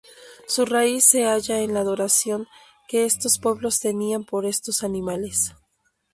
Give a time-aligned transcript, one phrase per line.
[0.47, 2.47] Su raíz se halla en la adoración
[2.87, 5.53] que estos pueblos tenían por estos animales.